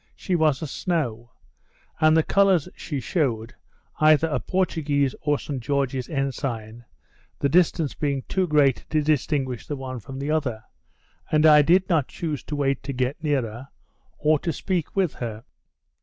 [0.15, 1.29] She was a snow;
[1.99, 3.53] and the colours she shewed,
[3.99, 6.85] either a Portuguese or St George's ensign,
[7.37, 10.63] the distance being too great to distinguish the one from the other,
[11.31, 13.67] and I did not choose to wait to get nearer,
[14.17, 15.43] or to speak with her.